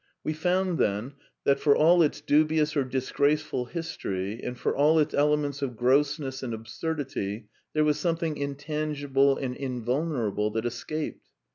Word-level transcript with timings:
We 0.23 0.33
found 0.33 0.79
then 0.79 1.13
that, 1.43 1.59
for 1.59 1.75
all 1.77 2.01
its 2.01 2.21
dubious 2.21 2.75
or 2.75 2.83
disgraceful 2.83 3.65
history, 3.65 4.41
and 4.41 4.57
for 4.57 4.75
all 4.75 4.97
its 4.97 5.13
elements 5.13 5.61
of 5.61 5.77
grossness 5.77 6.41
and 6.41 6.55
absurdity, 6.55 7.49
there 7.73 7.83
was 7.83 7.99
some 7.99 8.15
thing 8.17 8.35
intangible 8.35 9.37
and 9.37 9.55
invulnerable 9.55 10.49
that 10.53 10.65
escaped. 10.65 11.27